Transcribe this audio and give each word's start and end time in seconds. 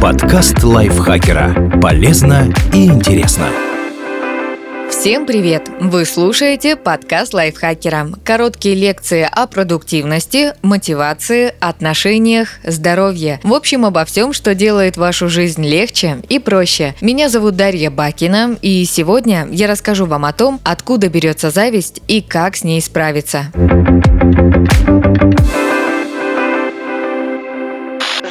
Подкаст 0.00 0.62
лайфхакера. 0.62 1.78
Полезно 1.80 2.52
и 2.72 2.86
интересно. 2.86 3.46
Всем 4.90 5.26
привет! 5.26 5.68
Вы 5.80 6.04
слушаете 6.04 6.76
подкаст 6.76 7.34
лайфхакера. 7.34 8.08
Короткие 8.24 8.74
лекции 8.74 9.28
о 9.30 9.46
продуктивности, 9.46 10.54
мотивации, 10.62 11.54
отношениях, 11.58 12.60
здоровье. 12.64 13.40
В 13.42 13.54
общем, 13.54 13.86
обо 13.86 14.04
всем, 14.04 14.32
что 14.32 14.54
делает 14.54 14.96
вашу 14.96 15.28
жизнь 15.28 15.64
легче 15.64 16.18
и 16.28 16.38
проще. 16.38 16.94
Меня 17.00 17.28
зовут 17.28 17.56
Дарья 17.56 17.90
Бакина, 17.90 18.56
и 18.60 18.84
сегодня 18.84 19.48
я 19.50 19.68
расскажу 19.68 20.06
вам 20.06 20.26
о 20.26 20.32
том, 20.32 20.60
откуда 20.64 21.08
берется 21.08 21.50
зависть 21.50 22.02
и 22.08 22.20
как 22.20 22.56
с 22.56 22.64
ней 22.64 22.80
справиться. 22.80 23.46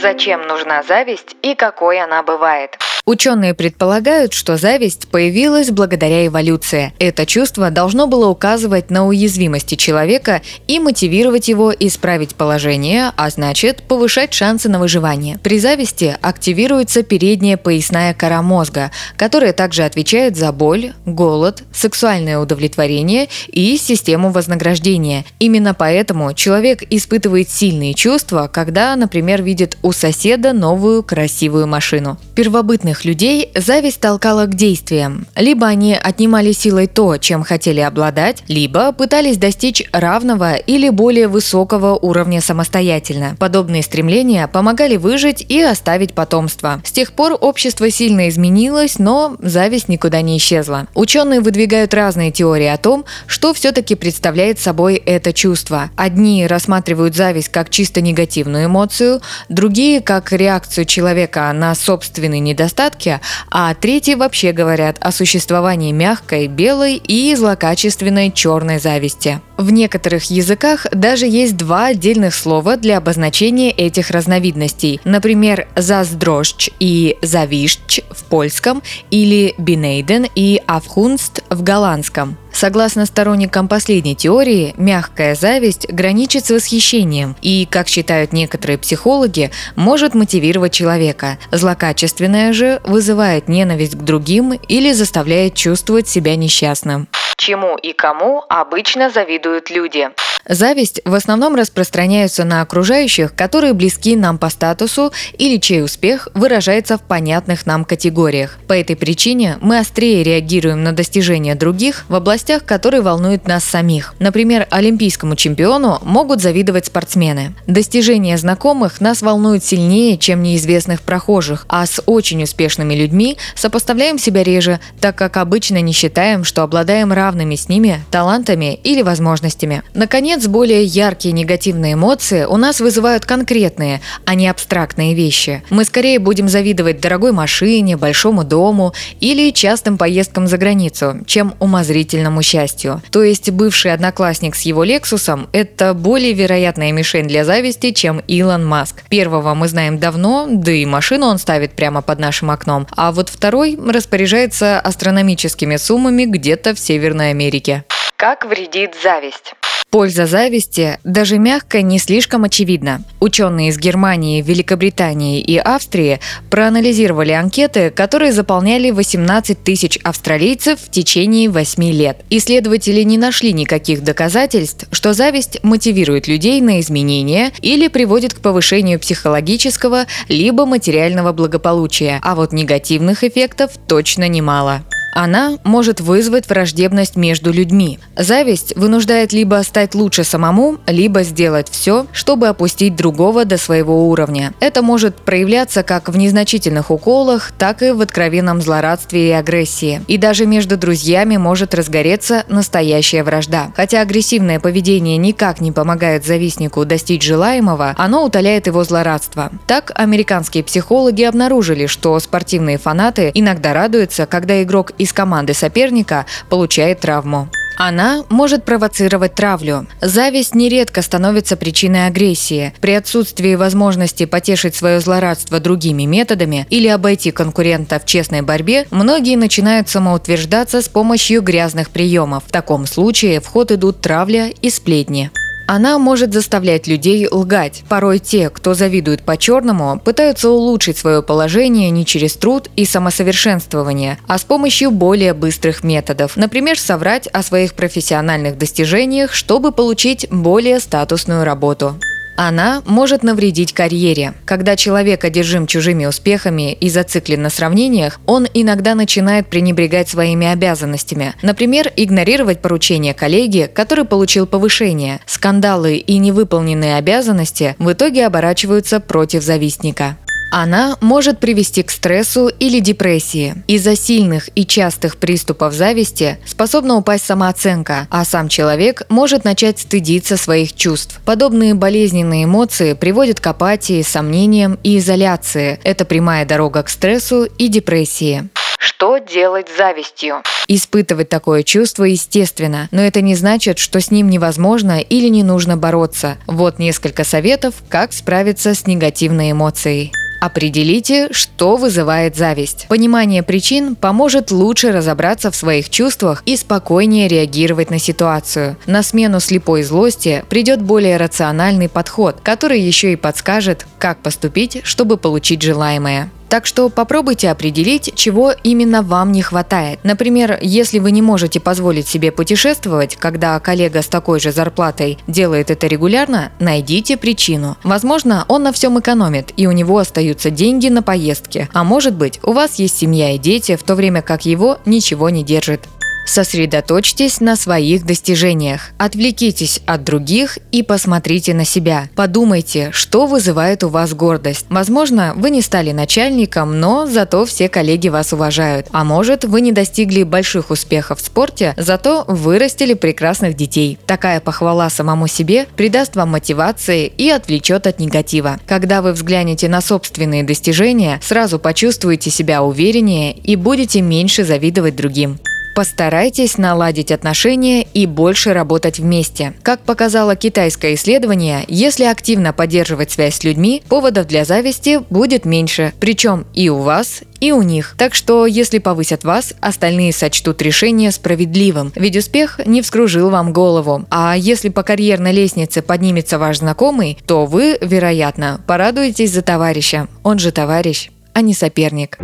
Зачем 0.02 0.48
нужна 0.48 0.82
зависть 0.84 1.36
и 1.42 1.56
какой 1.56 2.00
она 2.00 2.24
бывает? 2.24 2.78
Ученые 3.10 3.56
предполагают, 3.56 4.34
что 4.34 4.56
зависть 4.56 5.08
появилась 5.08 5.72
благодаря 5.72 6.28
эволюции. 6.28 6.94
Это 7.00 7.26
чувство 7.26 7.72
должно 7.72 8.06
было 8.06 8.28
указывать 8.28 8.92
на 8.92 9.08
уязвимости 9.08 9.74
человека 9.74 10.44
и 10.68 10.78
мотивировать 10.78 11.48
его 11.48 11.74
исправить 11.74 12.36
положение, 12.36 13.12
а 13.18 13.32
значит 13.32 13.82
повышать 13.88 14.32
шансы 14.36 14.70
на 14.70 14.78
выживание. 14.78 15.40
При 15.42 15.58
зависти 15.58 16.16
активируется 16.22 17.02
передняя 17.02 17.58
поясная 17.58 18.14
кора 18.14 18.44
мозга, 18.44 18.92
которая 19.18 19.54
также 19.54 19.86
отвечает 19.86 20.38
за 20.38 20.52
боль, 20.52 20.94
голод, 21.08 21.64
сексуальное 21.74 22.38
удовлетворение 22.38 23.28
и 23.48 23.76
систему 23.78 24.30
вознаграждения. 24.30 25.26
Именно 25.40 25.74
поэтому 25.74 26.36
человек 26.36 26.84
испытывает 26.92 27.50
сильные 27.50 27.96
чувства, 27.96 28.48
когда, 28.54 28.96
например, 28.96 29.42
видит 29.42 29.80
у 29.82 29.94
соседа 29.94 30.54
новую 30.54 31.02
красивую 31.02 31.66
машину. 31.66 32.20
Первобытных 32.36 32.99
Многих 33.00 33.06
людей 33.06 33.52
зависть 33.56 34.02
толкала 34.02 34.46
к 34.46 34.56
действиям. 34.56 35.26
Либо 35.36 35.68
они 35.68 35.96
отнимали 35.96 36.52
силой 36.52 36.88
то, 36.88 37.18
чем 37.18 37.44
хотели 37.44 37.80
обладать, 37.80 38.44
либо 38.48 38.92
пытались 38.92 39.38
достичь 39.38 39.84
равного 39.92 40.56
или 40.56 40.90
более 40.90 41.28
высокого 41.28 41.96
уровня 41.96 42.42
самостоятельно. 42.42 43.38
Подобные 43.40 43.84
стремления 43.84 44.48
помогали 44.48 44.98
выжить 44.98 45.46
и 45.48 45.62
оставить 45.62 46.14
потомство. 46.14 46.82
С 46.84 46.92
тех 46.92 47.14
пор 47.14 47.38
общество 47.40 47.90
сильно 47.90 48.28
изменилось, 48.28 49.00
но 49.00 49.38
зависть 49.40 49.88
никуда 49.88 50.22
не 50.22 50.38
исчезла. 50.38 50.88
Ученые 50.94 51.40
выдвигают 51.40 51.94
разные 51.94 52.32
теории 52.32 52.68
о 52.68 52.78
том, 52.78 53.06
что 53.28 53.54
все-таки 53.54 53.96
представляет 53.96 54.60
собой 54.60 54.96
это 54.96 55.32
чувство. 55.32 55.90
Одни 55.96 56.46
рассматривают 56.48 57.16
зависть 57.16 57.50
как 57.50 57.70
чисто 57.70 58.02
негативную 58.02 58.66
эмоцию, 58.66 59.22
другие 59.48 60.02
как 60.02 60.32
реакцию 60.34 60.86
человека 60.86 61.52
на 61.54 61.76
собственный 61.76 62.40
недостаток 62.40 62.89
недостатки, 62.90 63.20
а 63.52 63.74
третьи 63.74 64.16
вообще 64.16 64.52
говорят 64.52 64.98
о 65.00 65.12
существовании 65.12 65.92
мягкой, 65.92 66.48
белой 66.48 66.96
и 66.96 67.36
злокачественной 67.36 68.32
черной 68.32 68.80
зависти. 68.80 69.42
В 69.58 69.72
некоторых 69.72 70.32
языках 70.32 70.88
даже 70.92 71.26
есть 71.26 71.58
два 71.58 71.88
отдельных 71.88 72.34
слова 72.34 72.78
для 72.78 72.98
обозначения 72.98 73.72
этих 73.72 74.10
разновидностей. 74.10 75.02
Например, 75.04 75.68
«заздрошч» 75.76 76.70
и 76.80 77.18
«завишч» 77.22 78.00
в 78.10 78.24
польском 78.26 78.82
или 79.12 79.56
«бинейден» 79.58 80.28
и 80.34 80.62
«авхунст» 80.66 81.44
в 81.50 81.62
голландском. 81.62 82.38
Согласно 82.52 83.06
сторонникам 83.06 83.68
последней 83.68 84.16
теории, 84.16 84.74
мягкая 84.78 85.36
зависть 85.36 85.88
граничит 85.90 86.46
с 86.46 86.50
восхищением 86.50 87.36
и, 87.42 87.68
как 87.70 87.88
считают 87.88 88.34
некоторые 88.34 88.78
психологи, 88.78 89.52
может 89.76 90.14
мотивировать 90.14 90.74
человека. 90.74 91.38
Злокачественная 91.52 92.54
вызывает 92.84 93.48
ненависть 93.48 93.96
к 93.96 94.02
другим 94.02 94.54
или 94.54 94.92
заставляет 94.92 95.56
чувствовать 95.56 96.08
себя 96.08 96.36
несчастным. 96.36 97.08
Чему 97.38 97.78
и 97.78 97.94
кому 97.94 98.44
обычно 98.50 99.10
завидуют 99.10 99.70
люди? 99.70 100.10
Зависть 100.50 101.00
в 101.06 101.14
основном 101.14 101.54
распространяется 101.54 102.44
на 102.44 102.64
окружающих, 102.64 103.36
которые 103.36 103.74
близки 103.74 104.16
нам 104.16 104.40
по 104.40 104.50
статусу 104.50 105.14
или 105.38 105.58
чей 105.58 105.84
успех 105.84 106.28
выражается 106.34 106.98
в 106.98 107.02
понятных 107.04 107.68
нам 107.68 107.86
категориях. 107.86 108.58
По 108.68 108.74
этой 108.74 108.96
причине 108.96 109.60
мы 109.62 109.78
острее 109.78 110.24
реагируем 110.24 110.84
на 110.84 110.92
достижения 110.92 111.54
других 111.54 112.06
в 112.10 112.16
областях, 112.16 112.66
которые 112.66 113.02
волнуют 113.02 113.48
нас 113.48 113.64
самих. 113.64 114.16
Например, 114.18 114.68
олимпийскому 114.72 115.36
чемпиону 115.36 116.00
могут 116.02 116.42
завидовать 116.42 116.88
спортсмены. 116.88 117.54
Достижения 117.68 118.36
знакомых 118.40 119.02
нас 119.02 119.22
волнуют 119.22 119.64
сильнее, 119.64 120.18
чем 120.18 120.42
неизвестных 120.42 121.02
прохожих, 121.04 121.68
а 121.70 121.86
с 121.86 122.02
очень 122.08 122.42
успешными 122.42 122.96
людьми 122.96 123.38
сопоставляем 123.54 124.18
себя 124.18 124.44
реже, 124.44 124.80
так 125.00 125.16
как 125.16 125.38
обычно 125.38 125.80
не 125.80 125.94
считаем, 125.94 126.44
что 126.44 126.64
обладаем 126.64 127.14
равными 127.14 127.56
с 127.56 127.70
ними 127.70 128.04
талантами 128.10 128.74
или 128.74 129.04
возможностями. 129.04 129.84
Наконец, 129.94 130.39
Наконец, 130.40 130.54
более 130.54 130.86
яркие 130.86 131.34
негативные 131.34 131.96
эмоции 131.96 132.46
у 132.46 132.56
нас 132.56 132.80
вызывают 132.80 133.26
конкретные, 133.26 134.00
а 134.24 134.36
не 134.36 134.48
абстрактные 134.48 135.14
вещи. 135.14 135.64
Мы 135.70 135.84
скорее 135.84 136.18
будем 136.18 136.48
завидовать 136.48 137.02
дорогой 137.02 137.34
машине, 137.34 137.98
большому 137.98 138.46
дому 138.46 138.94
или 139.20 139.52
частым 139.52 139.98
поездкам 139.98 140.48
за 140.48 140.58
границу, 140.58 141.18
чем 141.26 141.56
умозрительному 141.60 142.42
счастью. 142.42 143.02
То 143.12 143.22
есть 143.22 143.52
бывший 143.52 143.92
одноклассник 143.92 144.56
с 144.56 144.62
его 144.62 144.86
Лексусом– 144.86 145.50
это 145.52 145.94
более 145.94 146.32
вероятная 146.32 146.94
мишень 146.94 147.28
для 147.28 147.44
зависти, 147.44 147.92
чем 147.92 148.20
Илон 148.20 148.66
Маск. 148.66 149.04
Первого 149.10 149.54
мы 149.56 149.68
знаем 149.68 150.00
давно, 150.00 150.48
да 150.50 150.72
и 150.72 150.86
машину 150.86 151.26
он 151.26 151.38
ставит 151.38 151.74
прямо 151.74 152.02
под 152.02 152.20
нашим 152.20 152.50
окном, 152.50 152.88
а 152.96 153.12
вот 153.12 153.28
второй 153.28 153.78
распоряжается 153.78 154.80
астрономическими 154.80 155.76
суммами 155.76 156.24
где-то 156.24 156.76
в 156.76 156.80
Северной 156.80 157.32
Америке. 157.32 157.84
Как 158.16 158.46
вредит 158.46 158.96
зависть? 159.04 159.54
Польза 159.92 160.28
зависти 160.28 161.00
даже 161.04 161.40
мягко 161.40 161.82
не 161.82 161.98
слишком 161.98 162.44
очевидна. 162.44 163.02
Ученые 163.20 163.70
из 163.70 163.80
Германии, 163.80 164.44
Великобритании 164.44 165.42
и 165.42 165.58
Австрии 165.58 166.20
проанализировали 166.52 167.32
анкеты, 167.32 167.90
которые 167.90 168.32
заполняли 168.32 168.92
18 168.92 169.64
тысяч 169.64 169.98
австралийцев 170.04 170.80
в 170.80 170.92
течение 170.92 171.50
8 171.50 171.84
лет. 171.92 172.24
Исследователи 172.30 173.02
не 173.02 173.18
нашли 173.18 173.52
никаких 173.52 174.04
доказательств, 174.04 174.86
что 174.92 175.14
зависть 175.14 175.58
мотивирует 175.64 176.28
людей 176.28 176.62
на 176.62 176.80
изменения 176.82 177.52
или 177.62 177.88
приводит 177.88 178.36
к 178.36 178.42
повышению 178.42 179.00
психологического 179.00 180.06
либо 180.28 180.68
материального 180.68 181.32
благополучия, 181.34 182.20
а 182.22 182.36
вот 182.36 182.54
негативных 182.54 183.24
эффектов 183.24 183.72
точно 183.88 184.28
немало. 184.28 184.84
Она 185.14 185.58
может 185.64 186.02
вызвать 186.02 186.48
враждебность 186.50 187.16
между 187.16 187.52
людьми. 187.52 188.00
Зависть 188.16 188.76
вынуждает 188.76 189.34
либо 189.34 189.62
стать 189.64 189.96
лучше 189.96 190.24
самому, 190.24 190.78
либо 190.88 191.24
сделать 191.24 191.70
все, 191.70 192.06
чтобы 192.12 192.48
опустить 192.48 192.96
другого 192.96 193.46
до 193.46 193.58
своего 193.58 194.10
уровня. 194.10 194.54
Это 194.60 194.82
может 194.82 195.16
проявляться 195.16 195.84
как 195.84 196.10
в 196.10 196.18
незначительных 196.18 196.92
уколах, 196.92 197.52
так 197.58 197.82
и 197.82 197.92
в 197.92 198.02
откровенном 198.02 198.62
злорадстве 198.62 199.30
и 199.30 199.32
агрессии. 199.32 200.02
И 200.08 200.18
даже 200.18 200.46
между 200.46 200.78
друзьями 200.78 201.38
может 201.38 201.74
разгореться 201.74 202.44
настоящая 202.48 203.24
вражда. 203.24 203.72
Хотя 203.76 204.02
агрессивное 204.02 204.60
поведение 204.60 205.18
никак 205.18 205.62
не 205.62 205.72
помогает 205.72 206.26
завистнику 206.26 206.86
достичь 206.86 207.24
желаемого, 207.24 207.96
оно 207.98 208.26
утоляет 208.26 208.68
его 208.68 208.84
злорадство. 208.84 209.52
Так, 209.68 209.92
американские 209.96 210.64
психологи 210.64 211.24
обнаружили, 211.24 211.86
что 211.86 212.20
спортивные 212.20 212.78
фанаты 212.78 213.32
иногда 213.34 213.74
радуются, 213.74 214.26
когда 214.26 214.62
игрок 214.64 214.92
из 215.00 215.14
команды 215.14 215.56
соперника 215.56 216.28
получает 216.50 217.00
травму. 217.00 217.50
Она 217.82 218.26
может 218.28 218.66
провоцировать 218.66 219.36
травлю. 219.36 219.88
Зависть 220.02 220.54
нередко 220.54 221.02
становится 221.02 221.56
причиной 221.56 222.08
агрессии. 222.08 222.74
При 222.82 222.92
отсутствии 222.92 223.56
возможности 223.56 224.26
потешить 224.26 224.76
свое 224.76 225.00
злорадство 225.00 225.62
другими 225.62 226.04
методами 226.04 226.68
или 226.70 226.90
обойти 226.90 227.32
конкурента 227.32 227.98
в 228.00 228.06
честной 228.06 228.42
борьбе, 228.42 228.86
многие 228.92 229.38
начинают 229.38 229.88
самоутверждаться 229.88 230.82
с 230.82 230.90
помощью 230.90 231.42
грязных 231.42 231.90
приемов. 231.90 232.44
В 232.46 232.52
таком 232.52 232.86
случае 232.86 233.40
в 233.40 233.48
ход 233.48 233.72
идут 233.72 234.02
травля 234.02 234.50
и 234.50 234.70
сплетни. 234.70 235.32
Она 235.72 236.00
может 236.00 236.34
заставлять 236.34 236.88
людей 236.88 237.28
лгать. 237.30 237.84
Порой 237.88 238.18
те, 238.18 238.50
кто 238.50 238.74
завидует 238.74 239.22
по-черному, 239.22 240.02
пытаются 240.04 240.50
улучшить 240.50 240.98
свое 240.98 241.22
положение 241.22 241.92
не 241.92 242.08
через 242.08 242.36
труд 242.38 242.72
и 242.76 242.86
самосовершенствование, 242.86 244.18
а 244.28 244.40
с 244.40 244.44
помощью 244.44 244.90
более 244.90 245.36
быстрых 245.36 245.84
методов. 245.84 246.38
Например, 246.38 246.80
соврать 246.80 247.28
о 247.28 247.44
своих 247.44 247.76
профессиональных 247.76 248.58
достижениях, 248.58 249.32
чтобы 249.32 249.72
получить 249.72 250.26
более 250.32 250.80
статусную 250.80 251.44
работу. 251.44 251.94
Она 252.42 252.82
может 252.86 253.22
навредить 253.22 253.74
карьере. 253.74 254.34
Когда 254.46 254.78
человек 254.78 255.26
одержим 255.26 255.68
чужими 255.68 256.06
успехами 256.06 256.72
и 256.72 256.90
зациклен 256.90 257.42
на 257.42 257.50
сравнениях, 257.50 258.22
он 258.28 258.48
иногда 258.54 258.96
начинает 258.96 259.48
пренебрегать 259.48 260.08
своими 260.08 260.48
обязанностями. 260.48 261.34
Например, 261.42 261.92
игнорировать 261.98 262.62
поручения 262.62 263.14
коллеги, 263.14 263.70
который 263.74 264.06
получил 264.06 264.48
повышение. 264.48 265.20
Скандалы 265.26 265.98
и 265.98 266.18
невыполненные 266.18 266.96
обязанности 266.96 267.76
в 267.78 267.92
итоге 267.92 268.26
оборачиваются 268.26 269.02
против 269.02 269.44
завистника. 269.44 270.16
Она 270.52 270.98
может 271.00 271.40
привести 271.40 271.84
к 271.84 271.92
стрессу 271.92 272.48
или 272.48 272.80
депрессии. 272.80 273.64
Из-за 273.68 273.96
сильных 273.96 274.50
и 274.56 274.66
частых 274.66 275.18
приступов 275.18 275.74
зависти 275.74 276.40
способна 276.46 276.96
упасть 276.96 277.26
самооценка, 277.26 278.08
а 278.10 278.26
сам 278.26 278.50
человек 278.50 279.04
может 279.10 279.46
начать 279.46 279.80
стыдиться 279.80 280.38
своих 280.38 280.76
чувств. 280.76 281.20
Подобные 281.24 281.76
болезненные 281.76 282.46
эмоции 282.46 282.94
приводят 282.94 283.40
к 283.40 283.48
апатии, 283.48 284.02
сомнениям 284.02 284.80
и 284.84 284.98
изоляции. 284.98 285.80
Это 285.84 286.04
прямая 286.04 286.46
дорога 286.46 286.82
к 286.82 286.90
стрессу 286.90 287.44
и 287.44 287.68
депрессии. 287.68 288.50
Что 288.80 289.18
делать 289.18 289.68
с 289.70 289.78
завистью? 289.78 290.42
Испытывать 290.68 291.30
такое 291.30 291.64
чувство 291.64 292.06
естественно, 292.06 292.88
но 292.92 293.02
это 293.02 293.22
не 293.22 293.36
значит, 293.36 293.78
что 293.78 294.00
с 294.00 294.10
ним 294.10 294.30
невозможно 294.30 295.00
или 295.00 295.28
не 295.28 295.44
нужно 295.44 295.78
бороться. 295.78 296.38
Вот 296.48 296.80
несколько 296.80 297.24
советов, 297.24 297.76
как 297.90 298.14
справиться 298.14 298.74
с 298.74 298.88
негативной 298.88 299.52
эмоцией. 299.52 300.12
Определите, 300.40 301.30
что 301.32 301.76
вызывает 301.76 302.36
зависть. 302.36 302.86
Понимание 302.88 303.44
причин 303.44 303.96
поможет 303.96 304.52
лучше 304.52 304.92
разобраться 304.92 305.52
в 305.52 305.56
своих 305.56 305.90
чувствах 305.90 306.44
и 306.46 306.56
спокойнее 306.56 307.28
реагировать 307.28 307.90
на 307.90 308.00
ситуацию. 308.00 308.78
На 308.86 309.04
смену 309.04 309.40
слепой 309.40 309.84
злости 309.84 310.44
придет 310.50 310.82
более 310.82 311.18
рациональный 311.18 311.90
подход, 311.90 312.38
который 312.42 312.80
еще 312.80 313.14
и 313.14 313.18
подскажет, 313.18 313.86
как 313.98 314.20
поступить, 314.20 314.82
чтобы 314.84 315.18
получить 315.18 315.62
желаемое. 315.62 316.30
Так 316.50 316.66
что 316.66 316.90
попробуйте 316.90 317.52
определить, 317.52 318.12
чего 318.16 318.54
именно 318.64 319.04
вам 319.04 319.32
не 319.32 319.44
хватает. 319.44 320.00
Например, 320.04 320.58
если 320.62 320.98
вы 320.98 321.12
не 321.12 321.22
можете 321.22 321.60
позволить 321.60 322.08
себе 322.08 322.32
путешествовать, 322.32 323.16
когда 323.16 323.60
коллега 323.60 324.02
с 324.02 324.08
такой 324.08 324.40
же 324.40 324.52
зарплатой 324.52 325.20
делает 325.28 325.70
это 325.70 325.86
регулярно, 325.86 326.52
найдите 326.60 327.18
причину. 327.18 327.78
Возможно, 327.84 328.46
он 328.48 328.64
на 328.64 328.74
всем 328.74 329.00
экономит, 329.00 329.54
и 329.58 329.68
у 329.68 329.72
него 329.72 330.00
остаются 330.00 330.50
деньги 330.50 330.88
на 330.88 331.04
поездки. 331.04 331.70
А 331.72 331.84
может 331.84 332.16
быть, 332.16 332.40
у 332.42 332.54
вас 332.54 332.80
есть 332.80 332.98
семья 332.98 333.32
и 333.32 333.38
дети, 333.38 333.76
в 333.76 333.84
то 333.84 333.94
время 333.94 334.24
как 334.24 334.46
его 334.46 334.80
ничего 334.86 335.30
не 335.30 335.44
держит. 335.44 335.82
Сосредоточьтесь 336.30 337.42
на 337.42 337.56
своих 337.56 338.06
достижениях. 338.06 338.92
Отвлекитесь 339.00 339.82
от 339.88 340.04
других 340.04 340.60
и 340.72 340.84
посмотрите 340.84 341.56
на 341.56 341.66
себя. 341.66 342.08
Подумайте, 342.14 342.92
что 342.92 343.26
вызывает 343.26 343.84
у 343.84 343.90
вас 343.90 344.14
гордость. 344.14 344.68
Возможно, 344.70 345.34
вы 345.36 345.50
не 345.50 345.64
стали 345.64 345.92
начальником, 345.92 346.80
но 346.80 347.08
зато 347.08 347.46
все 347.46 347.68
коллеги 347.68 348.10
вас 348.10 348.32
уважают. 348.32 348.86
А 348.92 349.04
может, 349.04 349.44
вы 349.44 349.62
не 349.62 349.72
достигли 349.72 350.22
больших 350.22 350.70
успехов 350.70 351.20
в 351.20 351.26
спорте, 351.26 351.74
зато 351.78 352.26
вырастили 352.28 352.94
прекрасных 352.94 353.56
детей. 353.56 353.98
Такая 354.06 354.40
похвала 354.40 354.92
самому 354.92 355.26
себе 355.26 355.66
придаст 355.76 356.16
вам 356.16 356.30
мотивации 356.30 357.08
и 357.08 357.28
отвлечет 357.32 357.88
от 357.88 358.00
негатива. 358.00 358.60
Когда 358.68 359.02
вы 359.02 359.14
взглянете 359.14 359.68
на 359.68 359.82
собственные 359.82 360.44
достижения, 360.44 361.20
сразу 361.24 361.58
почувствуете 361.58 362.30
себя 362.30 362.62
увереннее 362.62 363.34
и 363.34 363.56
будете 363.56 364.02
меньше 364.02 364.44
завидовать 364.44 364.96
другим. 364.96 365.40
Постарайтесь 365.80 366.58
наладить 366.58 367.10
отношения 367.10 367.84
и 367.84 368.06
больше 368.06 368.52
работать 368.52 369.00
вместе. 369.00 369.54
Как 369.64 369.80
показало 369.80 370.36
китайское 370.36 370.96
исследование, 370.96 371.64
если 371.70 372.04
активно 372.04 372.52
поддерживать 372.52 373.12
связь 373.12 373.36
с 373.36 373.46
людьми, 373.46 373.82
поводов 373.88 374.28
для 374.28 374.44
зависти 374.44 375.00
будет 375.10 375.46
меньше, 375.46 375.94
причем 376.02 376.46
и 376.54 376.68
у 376.68 376.80
вас, 376.80 377.22
и 377.40 377.54
у 377.54 377.62
них. 377.62 377.96
Так 377.98 378.14
что, 378.14 378.46
если 378.46 378.80
повысят 378.80 379.24
вас, 379.24 379.54
остальные 379.62 380.12
сочтут 380.12 380.62
решение 380.62 381.12
справедливым, 381.14 381.94
ведь 381.96 382.18
успех 382.18 382.60
не 382.66 382.82
вскружил 382.82 383.30
вам 383.30 383.54
голову. 383.54 384.04
А 384.10 384.36
если 384.36 384.68
по 384.68 384.84
карьерной 384.84 385.32
лестнице 385.32 385.82
поднимется 385.82 386.38
ваш 386.40 386.58
знакомый, 386.58 387.18
то 387.26 387.46
вы, 387.46 387.78
вероятно, 387.80 388.60
порадуетесь 388.68 389.32
за 389.32 389.44
товарища. 389.44 390.10
Он 390.24 390.40
же 390.40 390.52
товарищ, 390.52 391.10
а 391.34 391.40
не 391.40 391.54
соперник. 391.54 392.18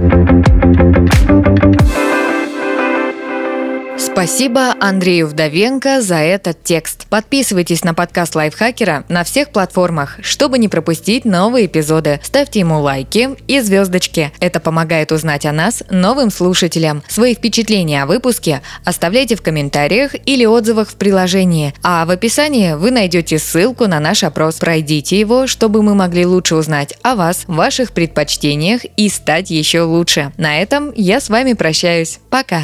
Спасибо 3.97 4.75
Андрею 4.80 5.27
Вдовенко 5.27 6.01
за 6.01 6.15
этот 6.15 6.62
текст. 6.63 7.07
Подписывайтесь 7.07 7.83
на 7.83 7.94
подкаст 7.94 8.36
Лайфхакера 8.36 9.06
на 9.07 9.24
всех 9.24 9.50
платформах, 9.50 10.18
чтобы 10.21 10.57
не 10.57 10.68
пропустить 10.68 11.24
новые 11.24 11.68
эпизоды. 11.68 12.19
Ставьте 12.21 12.59
ему 12.59 12.81
лайки 12.81 13.30
и 13.47 13.62
звездочки. 13.62 14.31
Это 14.39 14.59
помогает 14.59 15.12
узнать 15.12 15.45
о 15.45 15.53
нас 15.53 15.83
новым 15.89 16.30
слушателям. 16.30 17.03
Свои 17.07 17.36
впечатления 17.36 18.03
о 18.03 18.06
выпуске 18.06 18.62
оставляйте 18.83 19.36
в 19.36 19.42
комментариях 19.42 20.13
или 20.25 20.45
отзывах 20.45 20.89
в 20.89 20.95
приложении. 20.95 21.74
А 21.81 22.06
в 22.06 22.12
описании 22.12 22.74
вы 22.74 22.92
найдете 22.92 23.39
ссылку 23.39 23.88
на 23.88 24.00
наш 24.00 24.24
опрос. 24.24 24.56
Пройдите 24.56 25.19
его, 25.19 25.47
чтобы 25.47 25.81
мы 25.81 25.95
могли 25.95 26.25
лучше 26.25 26.56
узнать 26.56 26.97
о 27.01 27.15
вас, 27.15 27.44
ваших 27.47 27.92
предпочтениях 27.94 28.81
и 28.97 29.07
стать 29.07 29.51
еще 29.51 29.81
лучше. 29.81 30.33
На 30.38 30.62
этом 30.62 30.92
я 30.95 31.21
с 31.21 31.30
вами 31.30 31.53
прощаюсь. 31.53 32.19
Пока! 32.30 32.63